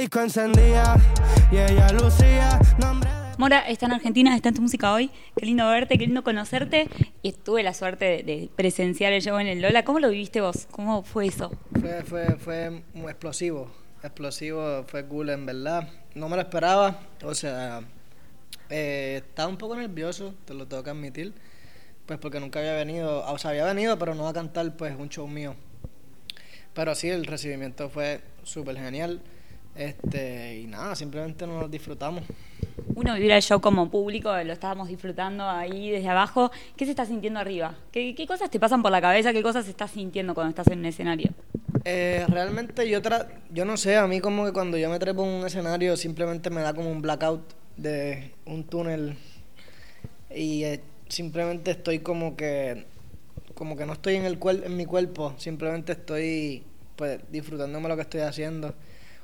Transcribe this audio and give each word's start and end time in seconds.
disco 0.00 0.20
encendía 0.22 0.96
y 1.52 1.58
ella 1.58 1.92
lucía 1.92 2.58
nombre 2.78 3.10
de... 3.10 3.36
Mora 3.36 3.68
está 3.68 3.84
en 3.84 3.92
Argentina, 3.92 4.34
está 4.34 4.48
en 4.48 4.54
tu 4.54 4.62
música 4.62 4.94
hoy. 4.94 5.10
Qué 5.36 5.44
lindo 5.44 5.68
verte, 5.68 5.98
qué 5.98 6.06
lindo 6.06 6.24
conocerte. 6.24 6.88
Y 7.20 7.32
tuve 7.32 7.62
la 7.62 7.74
suerte 7.74 8.06
de, 8.06 8.22
de 8.22 8.50
presenciar 8.56 9.12
el 9.12 9.20
show 9.20 9.38
en 9.38 9.46
el 9.46 9.60
Lola. 9.60 9.84
¿Cómo 9.84 10.00
lo 10.00 10.08
viviste 10.08 10.40
vos? 10.40 10.66
¿Cómo 10.70 11.02
fue 11.02 11.26
eso? 11.26 11.50
Fue, 11.78 12.02
fue, 12.02 12.36
fue 12.36 12.82
muy 12.94 13.10
explosivo. 13.10 13.70
Explosivo, 14.02 14.84
fue 14.86 15.04
cool 15.04 15.28
en 15.28 15.44
verdad. 15.44 15.86
No 16.14 16.30
me 16.30 16.36
lo 16.36 16.42
esperaba. 16.42 17.00
O 17.22 17.34
sea, 17.34 17.82
eh, 18.70 19.22
estaba 19.26 19.50
un 19.50 19.58
poco 19.58 19.76
nervioso, 19.76 20.34
te 20.46 20.54
lo 20.54 20.66
tengo 20.66 20.82
que 20.82 20.90
admitir. 20.90 21.34
Pues 22.06 22.18
porque 22.18 22.40
nunca 22.40 22.60
había 22.60 22.74
venido, 22.74 23.22
o 23.26 23.38
sea, 23.38 23.50
había 23.50 23.66
venido, 23.66 23.98
pero 23.98 24.14
no 24.14 24.26
a 24.28 24.32
cantar 24.32 24.74
pues 24.76 24.96
un 24.98 25.10
show 25.10 25.28
mío. 25.28 25.56
Pero 26.72 26.94
sí, 26.94 27.10
el 27.10 27.26
recibimiento 27.26 27.90
fue 27.90 28.22
súper 28.44 28.76
genial. 28.78 29.20
Este, 29.80 30.60
y 30.60 30.66
nada, 30.66 30.94
simplemente 30.94 31.46
nos 31.46 31.70
disfrutamos. 31.70 32.22
Uno 32.94 33.14
vivir 33.14 33.30
el 33.30 33.40
show 33.40 33.62
como 33.62 33.90
público, 33.90 34.30
lo 34.44 34.52
estábamos 34.52 34.88
disfrutando 34.88 35.48
ahí 35.48 35.90
desde 35.90 36.10
abajo. 36.10 36.50
¿Qué 36.76 36.84
se 36.84 36.90
está 36.90 37.06
sintiendo 37.06 37.40
arriba? 37.40 37.74
¿Qué, 37.90 38.14
qué 38.14 38.26
cosas 38.26 38.50
te 38.50 38.60
pasan 38.60 38.82
por 38.82 38.92
la 38.92 39.00
cabeza? 39.00 39.32
¿Qué 39.32 39.42
cosas 39.42 39.66
estás 39.68 39.92
sintiendo 39.92 40.34
cuando 40.34 40.50
estás 40.50 40.66
en 40.66 40.80
un 40.80 40.84
escenario? 40.84 41.30
Eh, 41.86 42.26
realmente 42.28 42.86
yo 42.90 43.00
tra 43.00 43.26
yo 43.50 43.64
no 43.64 43.78
sé, 43.78 43.96
a 43.96 44.06
mí 44.06 44.20
como 44.20 44.44
que 44.44 44.52
cuando 44.52 44.76
yo 44.76 44.90
me 44.90 44.98
trepo 44.98 45.24
en 45.24 45.30
un 45.30 45.46
escenario 45.46 45.96
simplemente 45.96 46.50
me 46.50 46.60
da 46.60 46.74
como 46.74 46.90
un 46.90 47.00
blackout 47.00 47.40
de 47.78 48.32
un 48.44 48.64
túnel 48.64 49.16
y 50.28 50.64
eh, 50.64 50.82
simplemente 51.08 51.70
estoy 51.70 52.00
como 52.00 52.36
que 52.36 52.84
como 53.54 53.76
que 53.76 53.86
no 53.86 53.94
estoy 53.94 54.16
en 54.16 54.26
el 54.26 54.38
cuer 54.38 54.62
en 54.64 54.76
mi 54.76 54.84
cuerpo, 54.84 55.32
simplemente 55.38 55.92
estoy 55.92 56.64
pues 56.96 57.18
disfrutándome 57.30 57.88
lo 57.88 57.96
que 57.96 58.02
estoy 58.02 58.20
haciendo. 58.20 58.74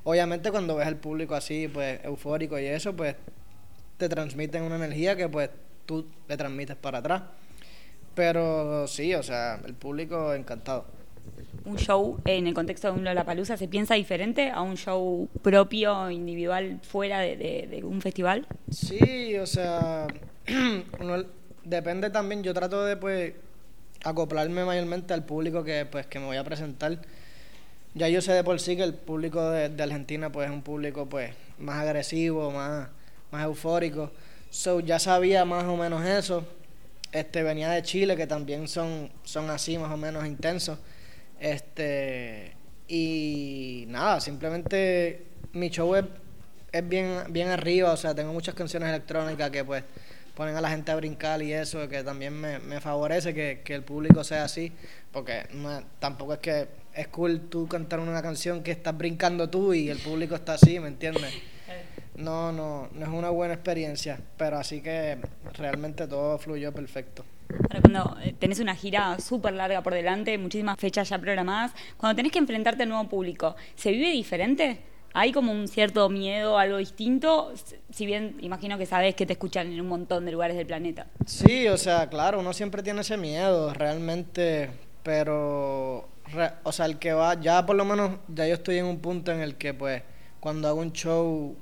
Obviamente 0.08 0.52
cuando 0.52 0.76
ves 0.76 0.86
al 0.86 0.96
público 0.98 1.34
así, 1.34 1.66
pues 1.66 1.98
eufórico 2.04 2.56
y 2.60 2.64
eso, 2.66 2.94
pues 2.94 3.16
te 3.96 4.08
transmiten 4.08 4.62
una 4.62 4.76
energía 4.76 5.16
que 5.16 5.28
pues 5.28 5.50
tú 5.84 6.06
le 6.28 6.36
transmites 6.36 6.76
para 6.76 6.98
atrás. 6.98 7.22
Pero 8.14 8.86
sí, 8.86 9.14
o 9.14 9.22
sea, 9.24 9.60
el 9.66 9.74
público 9.74 10.32
encantado. 10.32 10.86
Un 11.64 11.76
show 11.76 12.20
en 12.24 12.46
el 12.46 12.54
contexto 12.54 12.86
de 12.92 12.96
un 12.98 13.04
Lollapalooza 13.04 13.56
se 13.56 13.66
piensa 13.66 13.94
diferente 13.94 14.50
a 14.50 14.62
un 14.62 14.76
show 14.76 15.28
propio, 15.42 16.08
individual, 16.08 16.78
fuera 16.82 17.18
de, 17.18 17.36
de- 17.36 17.66
de 17.68 17.82
un 17.84 18.00
festival. 18.00 18.46
Sí, 18.70 19.36
o 19.36 19.46
sea, 19.46 20.06
uno- 21.00 21.24
depende 21.64 22.10
también, 22.10 22.44
yo 22.44 22.54
trato 22.54 22.84
de 22.84 22.96
pues 22.96 23.34
acoplarme 24.04 24.64
mayormente 24.64 25.12
al 25.14 25.24
público 25.24 25.64
que 25.64 25.84
pues 25.84 26.06
que 26.06 26.20
me 26.20 26.26
voy 26.26 26.36
a 26.36 26.44
presentar. 26.44 26.98
Ya 27.96 28.10
yo 28.10 28.20
sé 28.20 28.34
de 28.34 28.44
por 28.44 28.60
sí 28.60 28.76
que 28.76 28.82
el 28.82 28.92
público 28.92 29.50
de, 29.50 29.82
Argentina 29.82 30.30
pues 30.30 30.48
es 30.48 30.54
un 30.54 30.60
público 30.60 31.08
pues 31.08 31.30
más 31.58 31.78
agresivo, 31.78 32.50
más, 32.50 32.88
más 33.30 33.44
eufórico. 33.44 34.12
So 34.50 34.80
ya 34.80 34.98
sabía 34.98 35.46
más 35.46 35.64
o 35.64 35.78
menos 35.78 36.04
eso. 36.04 36.44
Este 37.10 37.42
venía 37.42 37.70
de 37.70 37.82
Chile 37.82 38.14
que 38.14 38.26
también 38.26 38.68
son, 38.68 39.10
son 39.24 39.48
así 39.48 39.78
más 39.78 39.90
o 39.90 39.96
menos 39.96 40.26
intensos. 40.26 40.78
Este 41.40 42.52
y 42.86 43.86
nada, 43.88 44.20
simplemente 44.20 45.28
mi 45.54 45.70
show 45.70 45.94
es, 45.94 46.04
es 46.72 46.86
bien, 46.86 47.22
bien 47.30 47.48
arriba, 47.48 47.92
o 47.92 47.96
sea, 47.96 48.14
tengo 48.14 48.30
muchas 48.30 48.54
canciones 48.54 48.90
electrónicas 48.90 49.48
que 49.48 49.64
pues 49.64 49.84
ponen 50.36 50.54
a 50.54 50.60
la 50.60 50.68
gente 50.68 50.92
a 50.92 50.96
brincar 50.96 51.42
y 51.42 51.52
eso, 51.52 51.88
que 51.88 52.04
también 52.04 52.38
me, 52.38 52.58
me 52.58 52.80
favorece 52.80 53.32
que, 53.32 53.62
que 53.64 53.74
el 53.74 53.82
público 53.82 54.22
sea 54.22 54.44
así, 54.44 54.70
porque 55.10 55.46
no, 55.54 55.82
tampoco 55.98 56.34
es 56.34 56.38
que 56.40 56.68
es 56.94 57.08
cool 57.08 57.48
tú 57.48 57.66
cantar 57.66 58.00
una 58.00 58.20
canción 58.20 58.62
que 58.62 58.70
estás 58.70 58.96
brincando 58.96 59.48
tú 59.48 59.72
y 59.72 59.88
el 59.88 59.98
público 59.98 60.34
está 60.34 60.54
así, 60.54 60.78
¿me 60.78 60.88
entiendes? 60.88 61.34
No, 62.16 62.52
no, 62.52 62.88
no 62.92 63.02
es 63.02 63.12
una 63.12 63.30
buena 63.30 63.54
experiencia, 63.54 64.18
pero 64.36 64.58
así 64.58 64.80
que 64.82 65.18
realmente 65.54 66.06
todo 66.06 66.38
fluyó 66.38 66.72
perfecto. 66.72 67.24
Ahora, 67.70 67.80
cuando 67.80 68.16
eh, 68.22 68.34
tenés 68.38 68.60
una 68.60 68.74
gira 68.74 69.18
súper 69.18 69.54
larga 69.54 69.82
por 69.82 69.94
delante, 69.94 70.36
muchísimas 70.36 70.78
fechas 70.78 71.08
ya 71.08 71.18
programadas, 71.18 71.72
cuando 71.96 72.16
tenés 72.16 72.32
que 72.32 72.38
enfrentarte 72.38 72.82
al 72.82 72.88
nuevo 72.90 73.08
público, 73.08 73.56
¿se 73.74 73.90
vive 73.90 74.10
diferente? 74.10 74.80
¿Hay 75.18 75.32
como 75.32 75.50
un 75.50 75.66
cierto 75.66 76.10
miedo, 76.10 76.58
algo 76.58 76.76
distinto? 76.76 77.50
Si 77.88 78.04
bien 78.04 78.36
imagino 78.42 78.76
que 78.76 78.84
sabés 78.84 79.14
que 79.14 79.24
te 79.24 79.32
escuchan 79.32 79.72
en 79.72 79.80
un 79.80 79.88
montón 79.88 80.26
de 80.26 80.32
lugares 80.32 80.58
del 80.58 80.66
planeta. 80.66 81.06
Sí, 81.24 81.66
o 81.68 81.78
sea, 81.78 82.10
claro, 82.10 82.38
uno 82.40 82.52
siempre 82.52 82.82
tiene 82.82 83.00
ese 83.00 83.16
miedo, 83.16 83.72
realmente, 83.72 84.68
pero, 85.02 86.06
re- 86.34 86.52
o 86.64 86.70
sea, 86.70 86.84
el 86.84 86.98
que 86.98 87.14
va, 87.14 87.40
ya 87.40 87.64
por 87.64 87.76
lo 87.76 87.86
menos, 87.86 88.18
ya 88.28 88.46
yo 88.46 88.52
estoy 88.52 88.76
en 88.76 88.84
un 88.84 88.98
punto 88.98 89.32
en 89.32 89.40
el 89.40 89.54
que, 89.54 89.72
pues, 89.72 90.02
cuando 90.38 90.68
hago 90.68 90.80
un 90.80 90.92
show, 90.92 91.56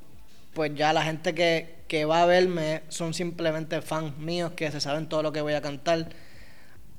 pues 0.53 0.75
ya 0.75 0.93
la 0.93 1.05
gente 1.05 1.33
que, 1.33 1.77
que 1.87 2.05
va 2.07 2.25
a 2.25 2.27
verme 2.27 2.83
son 2.89 3.15
simplemente 3.15 3.81
fans 3.83 4.19
míos 4.19 4.51
que 4.57 4.69
se 4.73 4.81
saben 4.81 5.09
todo 5.09 5.23
lo 5.23 5.31
que 5.31 5.41
voy 5.41 5.53
a 5.53 5.63
cantar, 5.63 6.09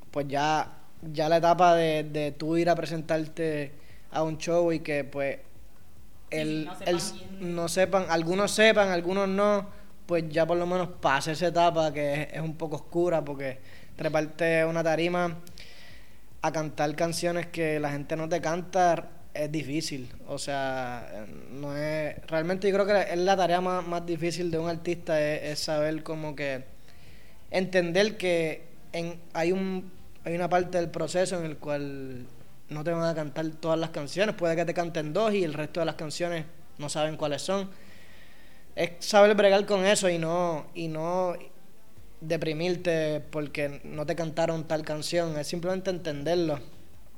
pues 0.10 0.26
ya, 0.30 0.72
ya 1.12 1.28
la 1.28 1.36
etapa 1.36 1.76
de, 1.76 2.06
de 2.06 2.32
tú 2.32 2.56
ir 2.56 2.70
a 2.70 2.76
presentarte 2.76 3.74
a 4.12 4.24
un 4.24 4.38
show 4.38 4.72
y 4.72 4.80
que, 4.80 5.04
pues, 5.04 5.40
el, 6.42 6.66
no 6.66 6.78
el- 6.86 7.00
sepan 7.02 7.30
bien. 7.40 7.56
no 7.56 7.68
sepan, 7.68 8.06
algunos 8.10 8.52
sepan, 8.52 8.90
algunos 8.90 9.28
no, 9.28 9.68
pues 10.06 10.26
ya 10.30 10.46
por 10.46 10.58
lo 10.58 10.66
menos 10.68 10.90
pase 11.02 11.32
esa 11.34 11.48
etapa 11.48 11.92
que 11.94 12.14
es, 12.24 12.28
es 12.34 12.42
un 12.42 12.56
poco 12.56 12.76
oscura 12.78 13.24
porque 13.24 13.58
treparte 13.96 14.66
una 14.66 14.84
tarima 14.84 15.38
a 16.42 16.52
cantar 16.52 16.96
canciones 16.96 17.48
que 17.48 17.80
la 17.80 17.92
gente 17.92 18.16
no 18.16 18.30
te 18.30 18.40
canta 18.42 19.10
es 19.34 19.52
difícil, 19.52 20.10
o 20.28 20.38
sea, 20.38 21.26
no 21.52 21.76
es, 21.76 22.16
realmente 22.28 22.70
yo 22.70 22.74
creo 22.76 22.86
que 22.86 23.14
es 23.14 23.18
la 23.20 23.36
tarea 23.36 23.60
más, 23.60 23.86
más 23.86 24.06
difícil 24.06 24.50
de 24.50 24.58
un 24.60 24.70
artista 24.70 25.20
es, 25.20 25.44
es 25.44 25.60
saber 25.60 26.04
como 26.04 26.36
que 26.36 26.64
entender 27.52 28.16
que 28.18 28.64
en, 28.94 29.20
hay 29.34 29.52
un 29.52 29.92
hay 30.24 30.34
una 30.36 30.50
parte 30.50 30.78
del 30.80 30.90
proceso 30.90 31.38
en 31.40 31.46
el 31.46 31.58
cual 31.58 32.26
no 32.70 32.84
te 32.84 32.92
van 32.92 33.04
a 33.04 33.16
cantar 33.16 33.48
todas 33.60 33.80
las 33.80 33.92
canciones, 33.92 34.36
puede 34.36 34.56
que 34.56 34.66
te 34.66 34.74
canten 34.74 35.14
dos 35.14 35.34
y 35.34 35.44
el 35.44 35.54
resto 35.54 35.80
de 35.80 35.86
las 35.86 35.96
canciones 35.96 36.46
no 36.78 36.90
saben 36.90 37.18
cuáles 37.18 37.42
son. 37.42 37.70
Es 38.76 38.92
saber 39.00 39.36
bregar 39.36 39.66
con 39.66 39.86
eso 39.86 40.10
y 40.10 40.18
no 40.18 40.68
y 40.74 40.88
no 40.88 41.34
deprimirte 42.22 43.22
porque 43.32 43.82
no 43.84 44.06
te 44.06 44.16
cantaron 44.16 44.68
tal 44.68 44.84
canción, 44.84 45.38
es 45.38 45.48
simplemente 45.48 45.90
entenderlo. 45.90 46.60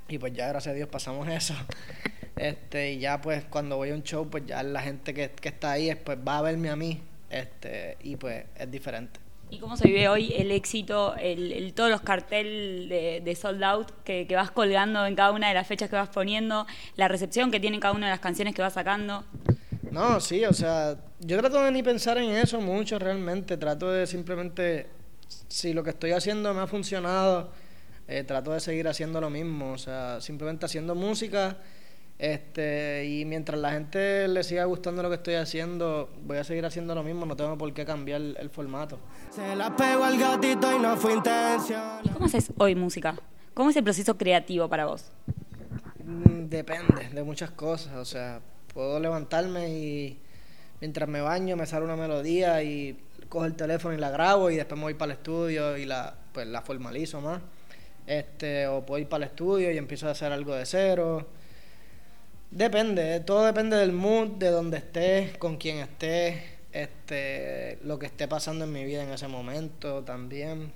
Y 0.09 0.17
pues 0.19 0.33
ya 0.33 0.47
gracias 0.47 0.73
a 0.73 0.75
Dios 0.75 0.89
pasamos 0.89 1.27
eso. 1.29 1.53
Este, 2.35 2.93
y 2.93 2.99
ya 2.99 3.19
pues 3.21 3.45
cuando 3.45 3.77
voy 3.77 3.89
a 3.89 3.95
un 3.95 4.03
show, 4.03 4.29
pues 4.29 4.45
ya 4.45 4.61
la 4.63 4.81
gente 4.81 5.13
que, 5.13 5.31
que 5.31 5.49
está 5.49 5.71
ahí 5.71 5.93
pues 5.95 6.17
va 6.25 6.39
a 6.39 6.41
verme 6.41 6.69
a 6.69 6.75
mí. 6.75 7.01
Este, 7.29 7.97
y 8.01 8.15
pues 8.15 8.45
es 8.55 8.71
diferente. 8.71 9.19
¿Y 9.49 9.59
cómo 9.59 9.77
se 9.77 9.85
vive 9.85 10.09
hoy 10.09 10.33
el 10.35 10.51
éxito, 10.51 11.15
el, 11.15 11.53
el- 11.53 11.73
todos 11.73 11.89
los 11.89 12.01
carteles 12.01 12.89
de, 12.89 13.21
de 13.23 13.35
sold 13.35 13.63
out 13.63 13.91
que, 14.03 14.27
que 14.27 14.35
vas 14.35 14.51
colgando 14.51 15.05
en 15.05 15.15
cada 15.15 15.31
una 15.31 15.47
de 15.47 15.53
las 15.53 15.65
fechas 15.67 15.89
que 15.89 15.95
vas 15.95 16.09
poniendo, 16.09 16.67
la 16.97 17.07
recepción 17.07 17.49
que 17.49 17.59
tienen 17.59 17.79
cada 17.79 17.93
una 17.93 18.07
de 18.07 18.11
las 18.11 18.19
canciones 18.19 18.53
que 18.53 18.61
vas 18.61 18.73
sacando? 18.73 19.23
No, 19.89 20.19
sí, 20.19 20.43
o 20.45 20.53
sea, 20.53 20.97
yo 21.19 21.37
trato 21.39 21.63
de 21.63 21.71
ni 21.71 21.81
pensar 21.81 22.17
en 22.17 22.31
eso 22.31 22.59
mucho 22.59 22.99
realmente, 22.99 23.55
trato 23.57 23.89
de 23.89 24.05
simplemente, 24.05 24.87
si 25.47 25.73
lo 25.73 25.83
que 25.83 25.91
estoy 25.91 26.11
haciendo 26.11 26.53
me 26.53 26.61
ha 26.61 26.67
funcionado, 26.67 27.51
eh, 28.07 28.23
trato 28.23 28.51
de 28.51 28.59
seguir 28.59 28.87
haciendo 28.87 29.21
lo 29.21 29.29
mismo, 29.29 29.71
o 29.73 29.77
sea, 29.77 30.19
simplemente 30.19 30.65
haciendo 30.65 30.93
música, 30.93 31.57
este, 32.19 33.05
y 33.05 33.25
mientras 33.25 33.59
la 33.59 33.71
gente 33.71 34.27
le 34.27 34.43
siga 34.43 34.65
gustando 34.65 35.03
lo 35.03 35.09
que 35.09 35.15
estoy 35.15 35.35
haciendo, 35.35 36.09
voy 36.23 36.37
a 36.37 36.43
seguir 36.43 36.65
haciendo 36.65 36.95
lo 36.95 37.03
mismo, 37.03 37.25
no 37.25 37.35
tengo 37.35 37.57
por 37.57 37.71
qué 37.73 37.85
cambiar 37.85 38.21
el, 38.21 38.37
el 38.39 38.49
formato. 38.49 38.99
Se 39.31 39.55
la 39.55 39.75
pegó 39.75 40.03
al 40.03 40.17
gatito 40.17 40.75
y 40.75 40.79
no 40.79 40.97
fue 40.97 41.13
intención. 41.13 41.99
¿Y 42.03 42.09
cómo 42.09 42.25
haces 42.25 42.51
hoy 42.57 42.75
música? 42.75 43.15
¿Cómo 43.53 43.69
es 43.69 43.75
el 43.75 43.83
proceso 43.83 44.17
creativo 44.17 44.67
para 44.67 44.85
vos? 44.85 45.11
Mm, 46.03 46.47
Depende 46.47 47.09
de 47.11 47.23
muchas 47.23 47.51
cosas, 47.51 47.95
o 47.95 48.05
sea, 48.05 48.39
puedo 48.73 48.99
levantarme 48.99 49.69
y 49.69 50.19
mientras 50.81 51.07
me 51.09 51.21
baño 51.21 51.55
me 51.55 51.65
sale 51.65 51.85
una 51.85 51.95
melodía 51.95 52.63
y 52.63 52.97
cojo 53.29 53.45
el 53.45 53.55
teléfono 53.55 53.93
y 53.93 53.97
la 53.97 54.09
grabo 54.09 54.49
y 54.49 54.55
después 54.55 54.77
me 54.77 54.85
voy 54.85 54.93
para 54.93 55.11
el 55.11 55.17
estudio 55.17 55.77
y 55.77 55.85
la 55.85 56.15
pues 56.33 56.47
la 56.47 56.61
formalizo 56.61 57.19
más. 57.21 57.41
Este, 58.05 58.67
o 58.67 58.85
puedo 58.85 59.01
ir 59.01 59.09
para 59.09 59.25
el 59.25 59.31
estudio 59.31 59.71
y 59.71 59.77
empiezo 59.77 60.07
a 60.07 60.11
hacer 60.11 60.31
algo 60.31 60.55
de 60.55 60.65
cero. 60.65 61.27
Depende, 62.51 63.19
todo 63.19 63.45
depende 63.45 63.75
del 63.75 63.91
mood, 63.91 64.29
de 64.37 64.49
donde 64.49 64.77
esté, 64.77 65.33
con 65.37 65.57
quién 65.57 65.77
esté, 65.79 66.59
este, 66.71 67.77
lo 67.83 67.99
que 67.99 68.05
esté 68.05 68.27
pasando 68.27 68.65
en 68.65 68.71
mi 68.71 68.85
vida 68.85 69.03
en 69.03 69.09
ese 69.09 69.27
momento 69.27 70.03
también. 70.03 70.71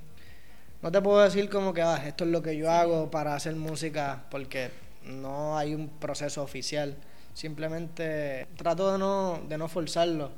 No 0.81 0.91
te 0.91 1.01
puedo 1.01 1.21
decir 1.21 1.50
como 1.50 1.73
que 1.73 1.81
ah, 1.81 2.03
esto 2.06 2.25
es 2.25 2.31
lo 2.31 2.41
que 2.41 2.57
yo 2.57 2.69
hago 2.71 3.12
para 3.12 3.35
hacer 3.35 3.56
música 3.56 4.25
porque 4.31 4.71
no 5.06 5.57
hay 5.57 5.73
un 5.73 5.88
proceso 5.88 6.44
oficial. 6.44 6.97
Simplemente 7.33 8.47
trato 8.57 8.91
de 8.91 8.97
no, 8.97 9.41
de 9.47 9.57
no 9.57 9.67
forzarlo. 9.67 10.31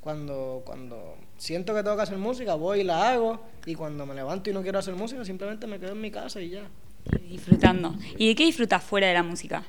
Cuando, 0.00 0.62
cuando 0.64 1.16
siento 1.36 1.74
que 1.74 1.82
tengo 1.82 1.96
que 1.96 2.02
hacer 2.02 2.16
música, 2.16 2.54
voy 2.54 2.80
y 2.80 2.84
la 2.84 3.10
hago. 3.10 3.40
Y 3.66 3.74
cuando 3.74 4.06
me 4.06 4.14
levanto 4.14 4.50
y 4.50 4.54
no 4.54 4.62
quiero 4.62 4.78
hacer 4.78 4.94
música, 4.94 5.24
simplemente 5.24 5.66
me 5.66 5.78
quedo 5.78 5.92
en 5.92 6.00
mi 6.00 6.10
casa 6.10 6.40
y 6.40 6.50
ya. 6.50 6.62
Disfrutando. 7.28 7.94
¿Y 8.16 8.28
de 8.28 8.34
qué 8.34 8.44
disfrutas 8.44 8.82
fuera 8.82 9.06
de 9.06 9.14
la 9.14 9.22
música? 9.22 9.64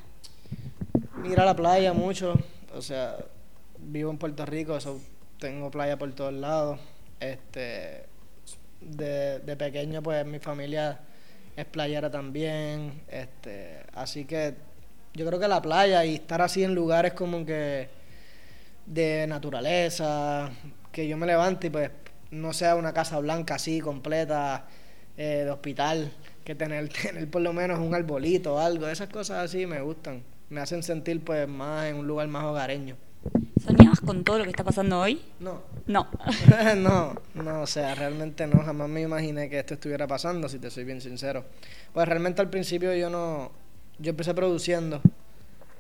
Ir 1.24 1.38
la 1.38 1.56
playa 1.56 1.94
mucho. 1.94 2.34
O 2.74 2.82
sea, 2.82 3.18
vivo 3.78 4.12
en 4.12 4.18
Puerto 4.18 4.46
Rico, 4.46 4.76
eso 4.76 5.00
tengo 5.40 5.70
playa 5.70 5.98
por 5.98 6.12
todos 6.14 6.34
lados. 6.34 6.80
Este, 7.20 8.06
de, 8.82 9.40
de 9.40 9.56
pequeño, 9.56 10.02
pues 10.02 10.26
mi 10.26 10.40
familia 10.40 11.00
es 11.56 11.66
playera 11.66 12.10
también. 12.10 13.02
Este, 13.08 13.84
así 13.94 14.26
que 14.26 14.56
yo 15.14 15.26
creo 15.26 15.40
que 15.40 15.48
la 15.48 15.62
playa 15.62 16.06
y 16.06 16.16
estar 16.16 16.42
así 16.42 16.64
en 16.64 16.74
lugares 16.74 17.14
como 17.14 17.46
que 17.46 17.90
de 18.86 19.28
naturaleza, 19.28 20.50
que 20.92 21.08
yo 21.08 21.18
me 21.18 21.28
levante 21.28 21.68
y 21.68 21.70
pues 21.70 21.92
no 22.32 22.54
sea 22.54 22.76
una 22.76 22.94
casa 22.94 23.20
blanca 23.20 23.56
así 23.56 23.80
completa 23.80 24.66
eh, 25.18 25.44
de 25.46 25.52
hospital, 25.52 26.12
que 26.44 26.56
tener, 26.56 26.90
tener 27.04 27.30
por 27.30 27.42
lo 27.42 27.54
menos 27.54 27.80
un 27.80 27.94
arbolito 27.94 28.56
o 28.56 28.60
algo, 28.60 28.88
esas 28.88 29.10
cosas 29.10 29.46
así 29.46 29.66
me 29.66 29.82
gustan, 29.82 30.24
me 30.52 30.60
hacen 30.60 30.84
sentir 30.84 31.24
pues 31.24 31.48
más 31.48 31.86
en 31.88 31.96
un 31.96 32.06
lugar 32.06 32.28
más 32.28 32.44
hogareño. 32.44 32.98
¿Soñabas 33.66 34.02
con 34.02 34.24
todo 34.26 34.40
lo 34.40 34.44
que 34.44 34.50
está 34.50 34.66
pasando 34.66 35.00
hoy? 35.00 35.22
No. 35.40 35.62
No. 35.88 36.10
no, 36.78 37.16
no, 37.36 37.62
o 37.62 37.68
sea, 37.68 37.96
realmente 37.96 38.46
no, 38.48 38.62
jamás 38.62 38.90
me 38.90 39.02
imaginé 39.02 39.50
que 39.50 39.60
esto 39.60 39.76
estuviera 39.76 40.08
pasando, 40.08 40.50
si 40.50 40.60
te 40.60 40.70
soy 40.70 40.84
bien 40.84 41.00
sincero. 41.00 41.46
Pues 41.94 42.08
realmente 42.08 42.42
al 42.42 42.50
principio 42.50 42.94
yo 42.94 43.10
no, 43.10 43.52
yo 43.98 44.10
empecé 44.10 44.34
produciendo, 44.34 45.02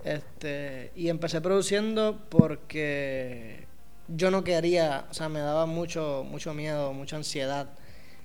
este, 0.05 0.91
y 0.95 1.09
empecé 1.09 1.41
produciendo 1.41 2.21
porque 2.29 3.65
yo 4.07 4.31
no 4.31 4.45
quería, 4.45 5.05
o 5.11 5.13
sea, 5.13 5.27
me 5.27 5.39
daba 5.39 5.65
mucho, 5.65 6.25
mucho 6.29 6.53
miedo, 6.53 6.93
mucha 6.93 7.17
ansiedad 7.17 7.67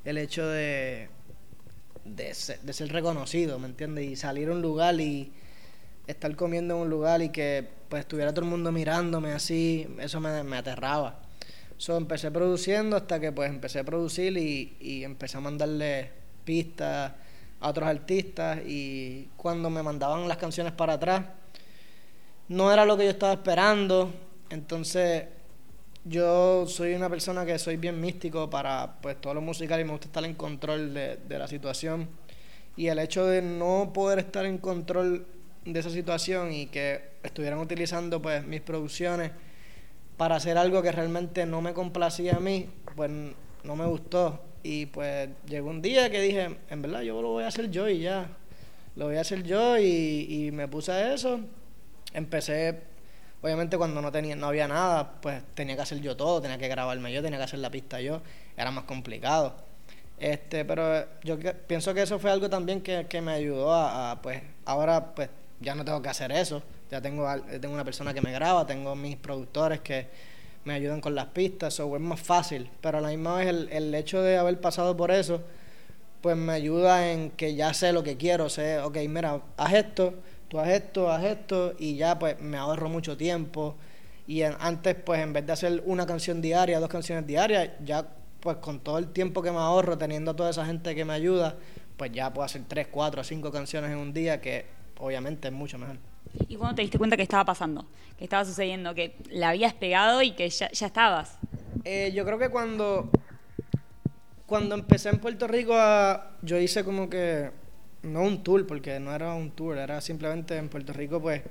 el 0.04 0.16
hecho 0.18 0.46
de, 0.46 1.08
de, 2.04 2.34
ser, 2.34 2.60
de 2.60 2.72
ser 2.72 2.92
reconocido, 2.92 3.58
¿me 3.58 3.66
entiendes? 3.66 4.04
Y 4.04 4.14
salir 4.14 4.48
a 4.48 4.52
un 4.52 4.62
lugar 4.62 5.00
y 5.00 5.32
estar 6.06 6.34
comiendo 6.36 6.74
en 6.74 6.80
un 6.82 6.90
lugar 6.90 7.22
y 7.22 7.30
que 7.30 7.66
pues 7.88 8.00
estuviera 8.00 8.32
todo 8.32 8.44
el 8.44 8.50
mundo 8.50 8.72
mirándome 8.72 9.32
así, 9.32 9.86
eso 9.98 10.20
me, 10.20 10.56
aterraba. 10.56 11.20
So, 11.78 11.96
empecé 11.96 12.30
produciendo 12.30 12.96
hasta 12.96 13.20
que 13.20 13.32
pues 13.32 13.50
empecé 13.50 13.80
a 13.80 13.84
producir 13.84 14.36
y, 14.36 14.76
y 14.80 15.04
empecé 15.04 15.36
a 15.36 15.40
mandarle 15.40 16.10
pistas 16.44 17.12
a 17.60 17.68
otros 17.68 17.88
artistas 17.88 18.60
y 18.66 19.28
cuando 19.36 19.70
me 19.70 19.82
mandaban 19.82 20.28
las 20.28 20.36
canciones 20.36 20.72
para 20.72 20.94
atrás 20.94 21.22
no 22.48 22.72
era 22.72 22.84
lo 22.84 22.96
que 22.96 23.04
yo 23.04 23.10
estaba 23.10 23.32
esperando, 23.32 24.12
entonces 24.50 25.24
yo 26.04 26.66
soy 26.66 26.94
una 26.94 27.10
persona 27.10 27.44
que 27.44 27.58
soy 27.58 27.76
bien 27.76 28.00
místico 28.00 28.48
para 28.48 28.98
pues 29.02 29.20
todo 29.20 29.34
lo 29.34 29.40
musical 29.40 29.80
y 29.80 29.84
me 29.84 29.90
gusta 29.90 30.06
estar 30.06 30.24
en 30.24 30.34
control 30.34 30.94
de 30.94 31.38
la 31.38 31.48
situación 31.48 32.08
y 32.76 32.88
el 32.88 32.98
hecho 32.98 33.26
de 33.26 33.42
no 33.42 33.90
poder 33.92 34.18
estar 34.18 34.44
en 34.44 34.58
control 34.58 35.26
de 35.66 35.80
esa 35.80 35.90
situación 35.90 36.52
y 36.52 36.66
que 36.66 37.10
estuvieran 37.22 37.58
utilizando 37.58 38.22
pues 38.22 38.46
mis 38.46 38.60
producciones 38.60 39.32
para 40.16 40.36
hacer 40.36 40.56
algo 40.56 40.80
que 40.80 40.92
realmente 40.92 41.44
no 41.44 41.60
me 41.60 41.74
complacía 41.74 42.36
a 42.36 42.40
mí, 42.40 42.68
pues 42.94 43.10
no 43.64 43.76
me 43.76 43.84
gustó. 43.84 44.40
Y 44.62 44.86
pues 44.86 45.28
llegó 45.46 45.70
un 45.70 45.82
día 45.82 46.10
que 46.10 46.20
dije, 46.20 46.56
en 46.70 46.82
verdad 46.82 47.02
yo 47.02 47.20
lo 47.20 47.28
voy 47.30 47.44
a 47.44 47.48
hacer 47.48 47.70
yo 47.70 47.88
y 47.88 48.00
ya. 48.00 48.28
Lo 48.94 49.06
voy 49.06 49.16
a 49.16 49.20
hacer 49.20 49.42
yo 49.42 49.78
y, 49.78 50.26
y 50.28 50.50
me 50.52 50.68
puse 50.68 50.92
a 50.92 51.12
eso. 51.12 51.40
Empecé, 52.14 52.80
obviamente 53.42 53.76
cuando 53.76 54.00
no 54.00 54.10
tenía, 54.10 54.36
no 54.36 54.46
había 54.46 54.68
nada, 54.68 55.20
pues 55.20 55.42
tenía 55.54 55.76
que 55.76 55.82
hacer 55.82 56.00
yo 56.00 56.16
todo, 56.16 56.40
tenía 56.40 56.58
que 56.58 56.68
grabarme 56.68 57.12
yo, 57.12 57.22
tenía 57.22 57.38
que 57.38 57.44
hacer 57.44 57.58
la 57.58 57.70
pista 57.70 58.00
yo, 58.00 58.22
era 58.56 58.70
más 58.70 58.84
complicado. 58.84 59.54
Este, 60.18 60.64
pero 60.64 61.06
yo 61.24 61.36
pienso 61.66 61.92
que 61.92 62.02
eso 62.02 62.18
fue 62.18 62.30
algo 62.30 62.48
también 62.48 62.80
que, 62.80 63.06
que 63.06 63.20
me 63.20 63.32
ayudó 63.32 63.74
a, 63.74 64.20
pues, 64.22 64.42
ahora 64.64 65.14
pues 65.14 65.28
ya 65.60 65.74
no 65.74 65.84
tengo 65.84 66.02
que 66.02 66.08
hacer 66.08 66.32
eso. 66.32 66.62
Ya 66.90 67.00
tengo, 67.00 67.26
tengo 67.60 67.74
una 67.74 67.84
persona 67.84 68.14
que 68.14 68.20
me 68.20 68.32
graba, 68.32 68.66
tengo 68.66 68.94
mis 68.94 69.16
productores 69.16 69.80
que 69.80 70.08
me 70.64 70.74
ayudan 70.74 71.00
con 71.00 71.14
las 71.14 71.26
pistas, 71.26 71.74
so 71.74 71.94
es 71.94 72.02
más 72.02 72.20
fácil. 72.20 72.70
Pero 72.80 72.98
a 72.98 73.00
la 73.00 73.08
misma 73.08 73.36
vez 73.36 73.48
el, 73.48 73.68
el 73.70 73.94
hecho 73.94 74.22
de 74.22 74.36
haber 74.36 74.60
pasado 74.60 74.96
por 74.96 75.10
eso, 75.10 75.42
pues 76.20 76.36
me 76.36 76.52
ayuda 76.52 77.12
en 77.12 77.30
que 77.30 77.54
ya 77.54 77.72
sé 77.72 77.92
lo 77.92 78.02
que 78.02 78.16
quiero, 78.16 78.48
sé, 78.48 78.80
ok, 78.80 78.96
mira, 79.08 79.40
haz 79.56 79.72
esto, 79.74 80.14
tú 80.48 80.58
haz 80.58 80.68
esto, 80.68 81.10
haz 81.10 81.24
esto, 81.24 81.74
y 81.78 81.96
ya 81.96 82.18
pues 82.18 82.40
me 82.40 82.56
ahorro 82.56 82.88
mucho 82.88 83.16
tiempo. 83.16 83.76
Y 84.26 84.42
antes, 84.42 84.96
pues 84.96 85.20
en 85.20 85.32
vez 85.32 85.46
de 85.46 85.52
hacer 85.52 85.82
una 85.86 86.04
canción 86.04 86.42
diaria, 86.42 86.80
dos 86.80 86.88
canciones 86.88 87.26
diarias, 87.26 87.70
ya 87.84 88.08
pues 88.40 88.56
con 88.56 88.80
todo 88.80 88.98
el 88.98 89.08
tiempo 89.08 89.40
que 89.42 89.52
me 89.52 89.58
ahorro, 89.58 89.96
teniendo 89.96 90.32
a 90.32 90.36
toda 90.36 90.50
esa 90.50 90.66
gente 90.66 90.94
que 90.94 91.04
me 91.04 91.12
ayuda, 91.12 91.56
pues 91.96 92.10
ya 92.12 92.32
puedo 92.32 92.44
hacer 92.44 92.62
tres, 92.66 92.88
cuatro, 92.90 93.22
cinco 93.22 93.52
canciones 93.52 93.90
en 93.90 93.98
un 93.98 94.12
día, 94.12 94.40
que 94.40 94.66
obviamente 94.98 95.48
es 95.48 95.54
mucho 95.54 95.78
mejor. 95.78 95.96
¿Y 96.48 96.56
cuándo 96.56 96.76
te 96.76 96.82
diste 96.82 96.98
cuenta 96.98 97.16
que 97.16 97.22
estaba 97.22 97.44
pasando? 97.44 97.86
Que 98.18 98.24
estaba 98.24 98.44
sucediendo, 98.44 98.94
que 98.94 99.16
la 99.30 99.50
habías 99.50 99.74
pegado 99.74 100.22
y 100.22 100.32
que 100.32 100.48
ya, 100.48 100.70
ya 100.70 100.86
estabas. 100.86 101.38
Eh, 101.84 102.12
yo 102.14 102.24
creo 102.24 102.38
que 102.38 102.48
cuando, 102.48 103.10
cuando 104.46 104.74
empecé 104.74 105.10
en 105.10 105.18
Puerto 105.18 105.46
Rico, 105.46 105.74
a, 105.74 106.36
yo 106.42 106.58
hice 106.58 106.84
como 106.84 107.08
que, 107.08 107.50
no 108.02 108.22
un 108.22 108.42
tour, 108.42 108.66
porque 108.66 109.00
no 109.00 109.14
era 109.14 109.34
un 109.34 109.50
tour, 109.50 109.78
era 109.78 110.00
simplemente 110.00 110.56
en 110.56 110.68
Puerto 110.68 110.92
Rico, 110.92 111.20
pues, 111.20 111.42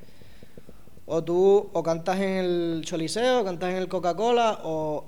o 1.05 1.23
tú 1.23 1.69
o 1.71 1.83
cantas 1.83 2.19
en 2.19 2.29
el 2.29 2.81
Choliseo, 2.83 3.41
o 3.41 3.43
cantas 3.43 3.71
en 3.71 3.77
el 3.77 3.87
Coca-Cola, 3.87 4.61
o 4.63 5.05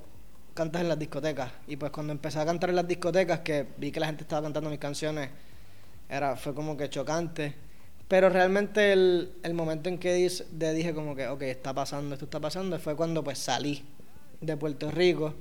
cantas 0.54 0.82
en 0.82 0.90
las 0.90 1.00
discotecas. 1.00 1.52
Y 1.68 1.76
pues 1.76 1.92
cuando 1.92 2.14
empecé 2.14 2.40
a 2.40 2.46
cantar 2.46 2.70
en 2.70 2.76
las 2.76 2.88
discotecas, 2.88 3.40
que 3.40 3.68
vi 3.78 3.92
que 3.92 4.00
la 4.00 4.08
gente 4.08 4.24
estaba 4.24 4.44
cantando 4.44 4.70
mis 4.70 4.80
canciones, 4.80 5.30
era, 6.10 6.36
fue 6.36 6.54
como 6.54 6.78
que 6.78 6.90
chocante 6.90 7.67
pero 8.08 8.30
realmente 8.30 8.94
el, 8.94 9.34
el 9.44 9.54
momento 9.54 9.90
en 9.90 9.98
que 9.98 10.14
dije 10.14 10.94
como 10.94 11.16
que, 11.16 11.28
ok, 11.28 11.42
está 11.44 11.74
pasando, 11.74 12.16
esto 12.16 12.26
está 12.26 12.40
pasando, 12.40 12.80
fue 12.80 12.96
cuando 12.96 13.24
pues 13.24 13.38
salí 13.38 13.84
de 14.40 14.56
Puerto 14.56 14.92
Rico 14.92 15.34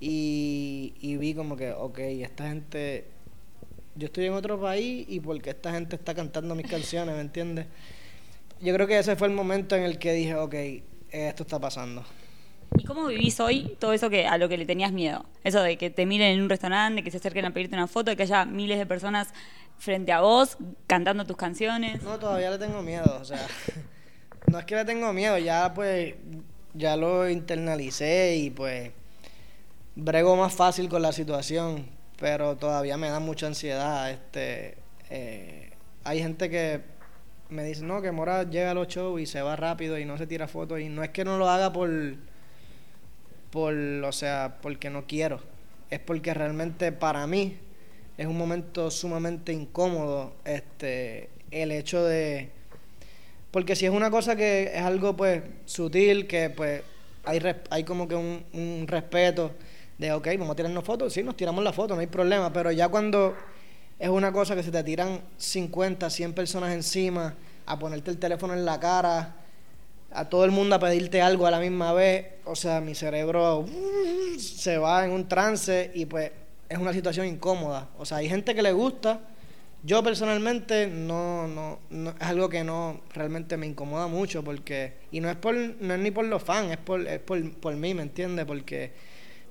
y, 0.00 0.94
y 1.00 1.16
vi 1.16 1.34
como 1.34 1.56
que, 1.56 1.72
ok, 1.72 1.98
esta 1.98 2.48
gente, 2.48 3.06
yo 3.94 4.06
estoy 4.06 4.26
en 4.26 4.34
otro 4.34 4.60
país 4.60 5.06
y 5.08 5.20
porque 5.20 5.50
esta 5.50 5.72
gente 5.72 5.96
está 5.96 6.14
cantando 6.14 6.54
mis 6.54 6.66
canciones, 6.66 7.14
¿me 7.14 7.22
entiendes? 7.22 7.66
Yo 8.60 8.74
creo 8.74 8.86
que 8.86 8.98
ese 8.98 9.16
fue 9.16 9.28
el 9.28 9.34
momento 9.34 9.74
en 9.74 9.84
el 9.84 9.98
que 9.98 10.12
dije, 10.12 10.34
ok, 10.34 10.54
esto 11.10 11.42
está 11.44 11.58
pasando. 11.58 12.04
¿Y 12.78 12.84
cómo 12.84 13.06
vivís 13.06 13.40
hoy 13.40 13.76
todo 13.78 13.92
eso 13.92 14.10
que 14.10 14.26
a 14.26 14.38
lo 14.38 14.48
que 14.48 14.56
le 14.56 14.66
tenías 14.66 14.92
miedo? 14.92 15.24
Eso 15.44 15.62
de 15.62 15.78
que 15.78 15.90
te 15.90 16.06
miren 16.06 16.32
en 16.32 16.42
un 16.42 16.48
restaurante, 16.48 16.96
de 16.96 17.04
que 17.04 17.10
se 17.10 17.18
acerquen 17.18 17.44
a 17.44 17.52
pedirte 17.52 17.74
una 17.74 17.86
foto, 17.86 18.10
de 18.10 18.16
que 18.16 18.24
haya 18.24 18.44
miles 18.44 18.78
de 18.78 18.86
personas 18.86 19.28
frente 19.78 20.12
a 20.12 20.20
vos 20.20 20.56
cantando 20.86 21.24
tus 21.24 21.36
canciones. 21.36 22.02
No, 22.02 22.18
todavía 22.18 22.50
le 22.50 22.58
tengo 22.58 22.82
miedo, 22.82 23.18
o 23.20 23.24
sea, 23.24 23.46
no 24.50 24.58
es 24.58 24.64
que 24.64 24.74
le 24.74 24.84
tengo 24.84 25.12
miedo, 25.12 25.38
ya 25.38 25.72
pues 25.74 26.14
ya 26.74 26.96
lo 26.96 27.28
internalicé 27.28 28.36
y 28.36 28.50
pues 28.50 28.90
brego 29.94 30.36
más 30.36 30.54
fácil 30.54 30.88
con 30.88 31.02
la 31.02 31.12
situación, 31.12 31.88
pero 32.18 32.56
todavía 32.56 32.96
me 32.96 33.08
da 33.08 33.20
mucha 33.20 33.46
ansiedad. 33.46 34.10
Este, 34.10 34.76
eh, 35.10 35.70
hay 36.04 36.20
gente 36.20 36.50
que 36.50 36.82
me 37.48 37.64
dice, 37.64 37.82
no, 37.84 38.02
que 38.02 38.12
Mora 38.12 38.42
llega 38.44 38.72
a 38.72 38.74
los 38.74 38.88
shows 38.88 39.20
y 39.20 39.26
se 39.26 39.40
va 39.42 39.56
rápido 39.56 39.98
y 39.98 40.04
no 40.04 40.18
se 40.18 40.26
tira 40.26 40.48
fotos 40.48 40.80
y 40.80 40.88
no 40.88 41.02
es 41.02 41.10
que 41.10 41.24
no 41.24 41.38
lo 41.38 41.48
haga 41.48 41.72
por, 41.72 41.90
por, 43.56 43.72
o 43.72 44.12
sea, 44.12 44.58
porque 44.60 44.90
no 44.90 45.06
quiero, 45.06 45.40
es 45.88 45.98
porque 45.98 46.34
realmente 46.34 46.92
para 46.92 47.26
mí 47.26 47.56
es 48.18 48.26
un 48.26 48.36
momento 48.36 48.90
sumamente 48.90 49.50
incómodo 49.50 50.34
este 50.44 51.30
el 51.50 51.72
hecho 51.72 52.04
de 52.04 52.50
porque 53.50 53.74
si 53.74 53.86
es 53.86 53.92
una 53.92 54.10
cosa 54.10 54.36
que 54.36 54.72
es 54.74 54.82
algo 54.82 55.16
pues 55.16 55.42
sutil 55.64 56.26
que 56.26 56.50
pues 56.50 56.82
hay 57.24 57.40
hay 57.70 57.84
como 57.84 58.06
que 58.06 58.14
un, 58.14 58.44
un 58.52 58.84
respeto 58.86 59.52
de 59.96 60.12
ok 60.12 60.26
vamos 60.38 60.50
a 60.50 60.56
tirarnos 60.56 60.84
fotos 60.84 61.14
sí 61.14 61.22
nos 61.22 61.34
tiramos 61.34 61.64
la 61.64 61.72
foto 61.72 61.94
no 61.94 62.02
hay 62.02 62.08
problema 62.08 62.52
pero 62.52 62.70
ya 62.72 62.88
cuando 62.88 63.34
es 63.98 64.10
una 64.10 64.32
cosa 64.32 64.54
que 64.54 64.64
se 64.64 64.70
te 64.70 64.84
tiran 64.84 65.22
50 65.38 66.10
100 66.10 66.34
personas 66.34 66.74
encima 66.74 67.34
a 67.64 67.78
ponerte 67.78 68.10
el 68.10 68.18
teléfono 68.18 68.52
en 68.52 68.66
la 68.66 68.78
cara 68.78 69.45
a 70.12 70.28
todo 70.28 70.44
el 70.44 70.50
mundo 70.50 70.76
a 70.76 70.78
pedirte 70.78 71.20
algo 71.20 71.46
a 71.46 71.50
la 71.50 71.60
misma 71.60 71.92
vez 71.92 72.26
o 72.44 72.54
sea 72.54 72.80
mi 72.80 72.94
cerebro 72.94 73.60
uh, 73.60 74.38
se 74.38 74.78
va 74.78 75.04
en 75.04 75.10
un 75.10 75.28
trance 75.28 75.90
y 75.94 76.06
pues 76.06 76.30
es 76.68 76.78
una 76.78 76.92
situación 76.92 77.26
incómoda. 77.26 77.88
O 77.98 78.04
sea, 78.04 78.18
hay 78.18 78.28
gente 78.28 78.54
que 78.54 78.62
le 78.62 78.72
gusta. 78.72 79.20
Yo 79.82 80.02
personalmente 80.02 80.88
no, 80.88 81.46
no, 81.46 81.78
no, 81.90 82.10
es 82.10 82.22
algo 82.26 82.48
que 82.48 82.64
no 82.64 83.02
realmente 83.14 83.56
me 83.56 83.66
incomoda 83.66 84.08
mucho 84.08 84.42
porque 84.42 84.94
y 85.12 85.20
no 85.20 85.30
es 85.30 85.36
por 85.36 85.54
no 85.54 85.94
es 85.94 86.00
ni 86.00 86.10
por 86.10 86.24
los 86.24 86.42
fans, 86.42 86.72
es 86.72 86.78
por 86.78 87.06
es 87.06 87.20
por, 87.20 87.52
por 87.58 87.76
mí, 87.76 87.94
¿me 87.94 88.02
entiendes? 88.02 88.46
Porque 88.46 88.92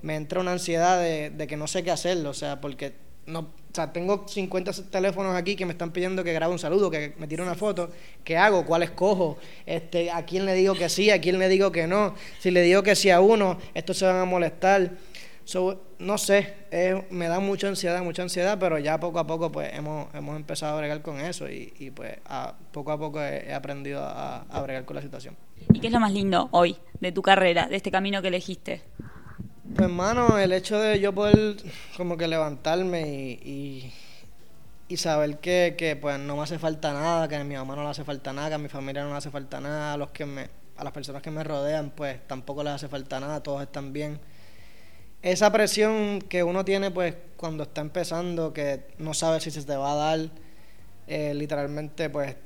me 0.02 0.16
entra 0.16 0.40
una 0.40 0.52
ansiedad 0.52 1.00
de, 1.00 1.30
de 1.30 1.46
que 1.46 1.56
no 1.56 1.66
sé 1.66 1.82
qué 1.82 1.90
hacerlo, 1.90 2.30
o 2.30 2.34
sea, 2.34 2.60
porque 2.60 2.92
no, 3.26 3.40
o 3.40 3.74
sea, 3.74 3.92
tengo 3.92 4.24
50 4.26 4.72
teléfonos 4.90 5.34
aquí 5.34 5.54
que 5.54 5.66
me 5.66 5.72
están 5.72 5.90
pidiendo 5.90 6.24
que 6.24 6.32
grabe 6.32 6.52
un 6.52 6.58
saludo, 6.58 6.90
que 6.90 7.14
me 7.18 7.26
tire 7.26 7.42
una 7.42 7.54
foto. 7.54 7.90
¿Qué 8.24 8.36
hago? 8.36 8.64
¿Cuál 8.64 8.84
escojo? 8.84 9.36
Este, 9.66 10.10
¿A 10.10 10.24
quién 10.24 10.46
le 10.46 10.54
digo 10.54 10.74
que 10.74 10.88
sí? 10.88 11.10
¿A 11.10 11.20
quién 11.20 11.38
le 11.38 11.48
digo 11.48 11.70
que 11.72 11.86
no? 11.86 12.14
Si 12.40 12.50
le 12.50 12.62
digo 12.62 12.82
que 12.82 12.94
sí 12.94 13.10
a 13.10 13.20
uno, 13.20 13.58
estos 13.74 13.98
se 13.98 14.06
van 14.06 14.16
a 14.16 14.24
molestar. 14.24 14.92
So, 15.44 15.80
no 15.98 16.18
sé, 16.18 16.54
eh, 16.70 17.06
me 17.10 17.28
da 17.28 17.38
mucha 17.38 17.68
ansiedad, 17.68 18.02
mucha 18.02 18.22
ansiedad, 18.22 18.58
pero 18.58 18.78
ya 18.78 18.98
poco 18.98 19.20
a 19.20 19.26
poco 19.26 19.52
pues 19.52 19.72
hemos, 19.74 20.12
hemos 20.12 20.34
empezado 20.34 20.74
a 20.74 20.78
bregar 20.78 21.02
con 21.02 21.20
eso 21.20 21.48
y, 21.48 21.72
y 21.78 21.90
pues 21.90 22.16
a, 22.24 22.54
poco 22.72 22.90
a 22.90 22.98
poco 22.98 23.22
he, 23.22 23.54
aprendido 23.54 24.02
a, 24.02 24.38
a, 24.42 24.62
bregar 24.62 24.84
con 24.84 24.96
la 24.96 25.02
situación. 25.02 25.36
¿Y 25.72 25.78
qué 25.78 25.86
es 25.86 25.92
lo 25.92 26.00
más 26.00 26.12
lindo 26.12 26.48
hoy 26.50 26.76
de 27.00 27.12
tu 27.12 27.22
carrera, 27.22 27.68
de 27.68 27.76
este 27.76 27.92
camino 27.92 28.22
que 28.22 28.28
elegiste? 28.28 28.82
Pues 29.74 29.88
hermano, 29.88 30.38
el 30.38 30.52
hecho 30.52 30.78
de 30.78 31.00
yo 31.00 31.12
poder 31.12 31.56
como 31.96 32.16
que 32.16 32.28
levantarme 32.28 33.08
y, 33.42 33.92
y, 34.88 34.96
saber 34.96 35.38
que, 35.38 35.74
que, 35.76 35.96
pues 35.96 36.18
no 36.20 36.36
me 36.36 36.42
hace 36.42 36.58
falta 36.58 36.92
nada, 36.92 37.28
que 37.28 37.36
a 37.36 37.44
mi 37.44 37.56
mamá 37.56 37.74
no 37.74 37.82
le 37.82 37.90
hace 37.90 38.04
falta 38.04 38.32
nada, 38.32 38.48
que 38.48 38.54
a 38.54 38.58
mi 38.58 38.68
familia 38.68 39.02
no 39.02 39.10
le 39.10 39.16
hace 39.16 39.30
falta 39.30 39.60
nada, 39.60 39.94
a 39.94 39.96
los 39.96 40.10
que 40.10 40.24
me, 40.24 40.48
a 40.76 40.84
las 40.84 40.92
personas 40.92 41.20
que 41.20 41.30
me 41.30 41.42
rodean 41.42 41.90
pues 41.90 42.24
tampoco 42.28 42.62
les 42.62 42.74
hace 42.74 42.88
falta 42.88 43.18
nada, 43.18 43.42
todos 43.42 43.60
están 43.62 43.92
bien. 43.92 44.20
Esa 45.22 45.50
presión 45.50 46.20
que 46.20 46.44
uno 46.44 46.64
tiene 46.64 46.90
pues 46.92 47.14
cuando 47.36 47.64
está 47.64 47.80
empezando, 47.80 48.52
que 48.52 48.86
no 48.98 49.14
sabe 49.14 49.40
si 49.40 49.50
se 49.50 49.64
te 49.64 49.76
va 49.76 49.92
a 49.92 49.96
dar, 49.96 50.30
eh, 51.08 51.34
literalmente 51.34 52.08
pues 52.08 52.36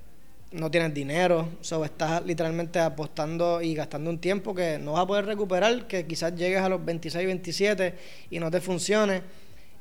no 0.52 0.71
tienes 0.71 0.92
dinero, 0.92 1.49
so, 1.61 1.85
estás 1.85 2.25
literalmente 2.25 2.80
apostando 2.80 3.62
y 3.62 3.75
gastando 3.75 4.11
un 4.11 4.19
tiempo 4.19 4.54
que 4.54 4.78
no 4.78 4.92
vas 4.92 5.02
a 5.02 5.07
poder 5.07 5.26
recuperar, 5.26 5.87
que 5.87 6.07
quizás 6.07 6.35
llegues 6.35 6.61
a 6.61 6.69
los 6.69 6.85
26, 6.85 7.26
27 7.26 7.95
y 8.30 8.40
no 8.40 8.50
te 8.50 8.61
funcione 8.61 9.23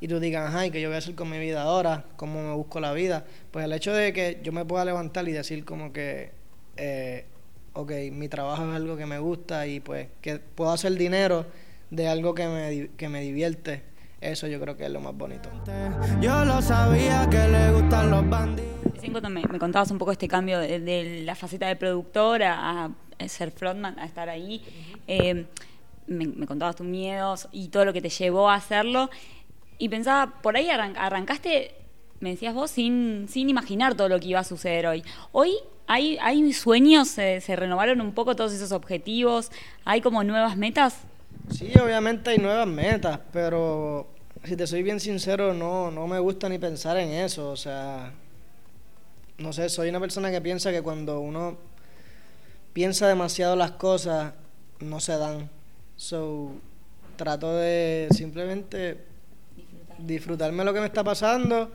y 0.00 0.08
tú 0.08 0.18
digas, 0.18 0.54
ay, 0.54 0.70
¿qué 0.70 0.80
yo 0.80 0.88
voy 0.88 0.94
a 0.94 0.98
hacer 0.98 1.14
con 1.14 1.28
mi 1.28 1.38
vida 1.38 1.62
ahora? 1.62 2.04
¿Cómo 2.16 2.42
me 2.42 2.54
busco 2.54 2.80
la 2.80 2.92
vida? 2.92 3.24
Pues 3.50 3.64
el 3.64 3.72
hecho 3.72 3.92
de 3.92 4.12
que 4.12 4.40
yo 4.42 4.50
me 4.50 4.64
pueda 4.64 4.84
levantar 4.84 5.28
y 5.28 5.32
decir 5.32 5.64
como 5.64 5.92
que, 5.92 6.30
eh, 6.76 7.26
ok, 7.74 7.92
mi 8.12 8.28
trabajo 8.28 8.64
es 8.68 8.74
algo 8.74 8.96
que 8.96 9.06
me 9.06 9.18
gusta 9.18 9.66
y 9.66 9.80
pues 9.80 10.08
que 10.22 10.38
puedo 10.38 10.70
hacer 10.70 10.96
dinero 10.96 11.46
de 11.90 12.08
algo 12.08 12.34
que 12.34 12.46
me, 12.46 12.90
que 12.96 13.08
me 13.08 13.20
divierte. 13.20 13.82
Eso 14.22 14.46
yo 14.46 14.60
creo 14.60 14.76
que 14.76 14.84
es 14.84 14.90
lo 14.90 15.00
más 15.00 15.14
bonito. 15.14 15.50
Yo 16.20 16.44
lo 16.44 16.62
sabía 16.62 17.28
que 17.30 17.48
le 17.48 17.72
gustan 17.72 18.10
los 18.10 18.28
bandidos. 18.28 18.79
Me, 19.08 19.42
me 19.42 19.58
contabas 19.58 19.90
un 19.90 19.98
poco 19.98 20.12
este 20.12 20.28
cambio 20.28 20.58
de, 20.58 21.22
la 21.24 21.34
faceta 21.34 21.66
de 21.68 21.76
productor 21.76 22.42
a, 22.42 22.90
ser 23.26 23.50
frontman, 23.50 23.98
a 23.98 24.06
estar 24.06 24.28
ahí. 24.28 24.62
Eh, 25.06 25.46
me, 26.06 26.46
contabas 26.46 26.76
tus 26.76 26.86
miedos 26.86 27.48
y 27.52 27.68
todo 27.68 27.84
lo 27.84 27.92
que 27.92 28.00
te 28.00 28.08
llevó 28.08 28.50
a 28.50 28.54
hacerlo. 28.54 29.10
Y 29.78 29.88
pensaba, 29.88 30.34
por 30.42 30.56
ahí 30.56 30.68
arrancaste, 30.70 31.74
me 32.20 32.30
decías 32.30 32.54
vos, 32.54 32.70
sin, 32.70 33.26
sin 33.28 33.48
imaginar 33.48 33.94
todo 33.94 34.08
lo 34.08 34.20
que 34.20 34.28
iba 34.28 34.40
a 34.40 34.44
suceder 34.44 34.86
hoy. 34.86 35.02
Hoy 35.32 35.54
hay, 35.86 36.18
hay 36.20 36.52
sueños, 36.52 37.08
se, 37.08 37.40
se 37.40 37.56
renovaron 37.56 38.00
un 38.00 38.12
poco 38.12 38.36
todos 38.36 38.52
esos 38.52 38.72
objetivos, 38.72 39.50
hay 39.84 40.00
como 40.00 40.22
nuevas 40.22 40.56
metas. 40.56 40.98
Sí, 41.50 41.72
obviamente 41.82 42.30
hay 42.30 42.38
nuevas 42.38 42.66
metas, 42.66 43.18
pero 43.32 44.06
si 44.44 44.56
te 44.56 44.66
soy 44.66 44.82
bien 44.82 45.00
sincero, 45.00 45.54
no, 45.54 45.90
no 45.90 46.06
me 46.06 46.18
gusta 46.18 46.48
ni 46.48 46.58
pensar 46.58 46.96
en 46.96 47.10
eso. 47.10 47.50
O 47.50 47.56
sea, 47.56 48.12
no 49.40 49.52
sé, 49.52 49.68
soy 49.68 49.88
una 49.88 50.00
persona 50.00 50.30
que 50.30 50.40
piensa 50.40 50.70
que 50.70 50.82
cuando 50.82 51.20
uno 51.20 51.56
piensa 52.72 53.08
demasiado 53.08 53.56
las 53.56 53.72
cosas, 53.72 54.34
no 54.80 55.00
se 55.00 55.16
dan. 55.16 55.50
So, 55.96 56.52
trato 57.16 57.56
de 57.56 58.08
simplemente 58.10 58.98
disfrutarme 59.98 60.64
lo 60.64 60.72
que 60.72 60.80
me 60.80 60.86
está 60.86 61.04
pasando 61.04 61.70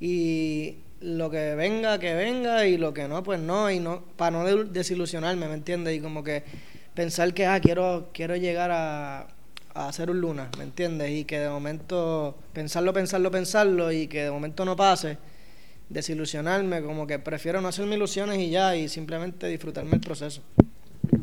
y 0.00 0.76
lo 1.00 1.30
que 1.30 1.54
venga, 1.54 1.98
que 1.98 2.14
venga 2.14 2.66
y 2.66 2.76
lo 2.76 2.94
que 2.94 3.08
no, 3.08 3.22
pues 3.22 3.40
no, 3.40 3.70
y 3.70 3.80
no, 3.80 4.04
para 4.16 4.30
no 4.30 4.44
desilusionarme, 4.64 5.48
¿me 5.48 5.54
entiendes? 5.54 5.96
Y 5.96 6.00
como 6.00 6.22
que 6.22 6.44
pensar 6.94 7.34
que, 7.34 7.46
ah, 7.46 7.60
quiero, 7.60 8.10
quiero 8.12 8.36
llegar 8.36 8.70
a, 8.72 9.26
hacer 9.74 10.10
un 10.10 10.20
luna, 10.20 10.50
¿me 10.58 10.64
entiendes? 10.64 11.10
Y 11.10 11.24
que 11.24 11.38
de 11.40 11.48
momento, 11.48 12.36
pensarlo, 12.52 12.92
pensarlo, 12.92 13.30
pensarlo 13.30 13.90
y 13.90 14.06
que 14.06 14.24
de 14.24 14.30
momento 14.30 14.64
no 14.64 14.76
pase, 14.76 15.16
desilusionarme, 15.88 16.82
como 16.82 17.06
que 17.06 17.18
prefiero 17.18 17.60
no 17.60 17.68
hacerme 17.68 17.96
ilusiones 17.96 18.38
y 18.38 18.50
ya, 18.50 18.76
y 18.76 18.88
simplemente 18.88 19.46
disfrutarme 19.46 19.94
el 19.94 20.00
proceso. 20.00 20.42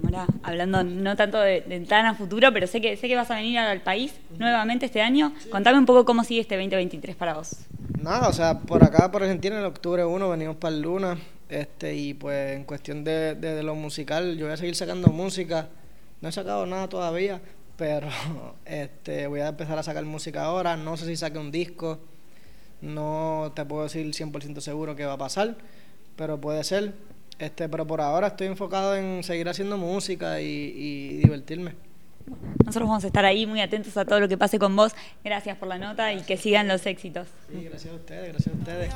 Ahora, 0.05 0.27
hablando 0.43 0.83
no 0.83 1.15
tanto 1.15 1.39
de, 1.39 1.61
de, 1.61 1.79
tan 1.81 2.05
a 2.05 2.15
futuro, 2.15 2.51
pero 2.53 2.67
sé 2.67 2.81
que 2.81 2.97
sé 2.97 3.07
que 3.07 3.15
vas 3.15 3.29
a 3.31 3.35
venir 3.35 3.59
al 3.59 3.81
país 3.81 4.13
nuevamente 4.37 4.85
este 4.85 5.01
año. 5.01 5.33
Contame 5.51 5.77
un 5.77 5.85
poco 5.85 6.05
cómo 6.05 6.23
sigue 6.23 6.41
este 6.41 6.55
2023 6.55 7.15
para 7.15 7.35
vos. 7.35 7.55
Nada, 8.01 8.27
o 8.29 8.33
sea, 8.33 8.59
por 8.59 8.83
acá, 8.83 9.11
por 9.11 9.23
Argentina, 9.23 9.59
en 9.59 9.65
octubre 9.65 10.05
1 10.05 10.29
venimos 10.29 10.55
para 10.55 10.73
el 10.73 10.81
Luna. 10.81 11.17
Este, 11.49 11.95
y 11.95 12.13
pues 12.13 12.55
en 12.55 12.63
cuestión 12.63 13.03
de, 13.03 13.33
de, 13.35 13.63
lo 13.63 13.73
musical, 13.73 14.37
yo 14.37 14.45
voy 14.45 14.53
a 14.53 14.57
seguir 14.57 14.75
sacando 14.75 15.09
música. 15.09 15.67
No 16.21 16.29
he 16.29 16.31
sacado 16.31 16.65
nada 16.65 16.87
todavía, 16.87 17.41
pero 17.75 18.07
este, 18.65 19.27
voy 19.27 19.41
a 19.41 19.47
empezar 19.47 19.77
a 19.79 19.83
sacar 19.83 20.05
música 20.05 20.43
ahora. 20.43 20.77
No 20.77 20.95
sé 20.95 21.07
si 21.07 21.15
saque 21.15 21.39
un 21.39 21.51
disco, 21.51 21.99
no 22.81 23.51
te 23.55 23.65
puedo 23.65 23.83
decir 23.83 24.05
100% 24.05 24.59
seguro 24.61 24.95
qué 24.95 25.05
va 25.05 25.13
a 25.13 25.17
pasar, 25.17 25.55
pero 26.15 26.39
puede 26.39 26.63
ser. 26.63 26.93
Este, 27.39 27.69
pero 27.69 27.87
por 27.87 28.01
ahora 28.01 28.27
estoy 28.27 28.47
enfocado 28.47 28.95
en 28.95 29.23
seguir 29.23 29.47
haciendo 29.47 29.77
música 29.77 30.41
y, 30.41 30.45
y 30.45 31.17
divertirme. 31.17 31.75
Nosotros 32.65 32.87
vamos 32.87 33.03
a 33.03 33.07
estar 33.07 33.25
ahí 33.25 33.45
muy 33.45 33.61
atentos 33.61 33.95
a 33.97 34.05
todo 34.05 34.19
lo 34.19 34.27
que 34.27 34.37
pase 34.37 34.59
con 34.59 34.75
vos. 34.75 34.93
Gracias 35.23 35.57
por 35.57 35.67
la 35.67 35.77
nota 35.77 36.13
y 36.13 36.21
que 36.21 36.37
sigan 36.37 36.67
los 36.67 36.85
éxitos. 36.85 37.27
Sí, 37.49 37.63
gracias 37.63 37.93
a 37.93 37.95
ustedes, 37.95 38.33
gracias 38.33 38.55
a 38.55 38.57
ustedes. 38.57 38.93